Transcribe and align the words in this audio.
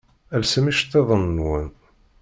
Lsem 0.41 0.65
iceṭṭiḍen-nwen! 0.71 1.67